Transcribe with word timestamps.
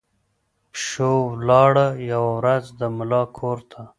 پشو 0.71 1.13
ولاړه 1.31 1.85
یوه 2.11 2.31
ورځ 2.39 2.63
د 2.79 2.81
ملا 2.97 3.23
کورته 3.37 3.81